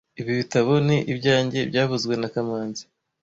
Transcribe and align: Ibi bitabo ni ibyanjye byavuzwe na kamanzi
Ibi 0.19 0.31
bitabo 0.39 0.73
ni 0.87 0.97
ibyanjye 1.11 1.59
byavuzwe 1.69 2.13
na 2.17 2.27
kamanzi 2.33 2.83